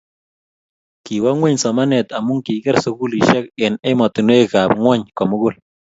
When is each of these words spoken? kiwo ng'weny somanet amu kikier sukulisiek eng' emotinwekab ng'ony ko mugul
kiwo 1.05 1.29
ng'weny 1.37 1.57
somanet 1.63 2.07
amu 2.17 2.33
kikier 2.45 2.77
sukulisiek 2.83 3.45
eng' 3.65 3.81
emotinwekab 3.89 4.69
ng'ony 4.81 5.01
ko 5.17 5.23
mugul 5.29 5.55